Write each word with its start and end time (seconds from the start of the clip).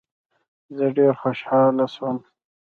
زه 0.75 0.85
ډیر 0.97 1.11
خوشحاله 1.21 1.85
سوم. 1.93 2.17